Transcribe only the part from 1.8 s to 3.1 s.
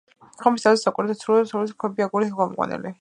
ქვებია, აგურით გამოყვანილი.